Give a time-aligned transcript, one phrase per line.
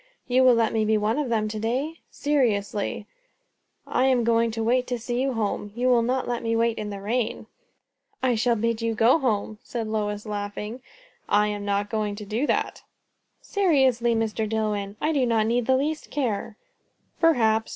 [0.27, 1.99] "You will let me be one of them to day?
[2.09, 3.05] Seriously,
[3.85, 6.79] I am going to wait to see you home; you will not let me wait
[6.79, 7.45] in the rain?"
[8.23, 10.81] "I shall bid you go home," said Lois, laughing.
[11.29, 12.81] "I am not going to do that."
[13.43, 14.49] "Seriously, Mr.
[14.49, 16.57] Dillwyn, I do not need the least care."
[17.19, 17.69] "Perhaps.